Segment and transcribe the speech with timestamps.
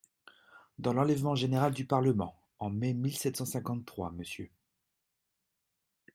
[0.79, 4.47] Dans l'enlèvement général du Parlement (en mai mille sept cent cinquante-trois), M.